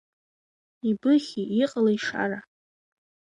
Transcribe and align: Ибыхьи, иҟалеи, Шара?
Ибыхьи, 0.89 1.43
иҟалеи, 1.63 1.99
Шара? 2.05 2.39